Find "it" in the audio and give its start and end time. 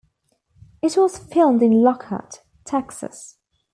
0.81-0.97